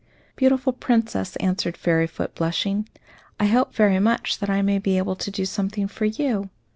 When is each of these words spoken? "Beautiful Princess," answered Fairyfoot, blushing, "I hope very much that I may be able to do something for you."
"Beautiful 0.35 0.73
Princess," 0.73 1.35
answered 1.35 1.77
Fairyfoot, 1.77 2.33
blushing, 2.33 2.89
"I 3.39 3.45
hope 3.45 3.75
very 3.75 3.99
much 3.99 4.39
that 4.39 4.49
I 4.49 4.63
may 4.63 4.79
be 4.79 4.97
able 4.97 5.15
to 5.17 5.29
do 5.29 5.45
something 5.45 5.87
for 5.87 6.05
you." 6.05 6.49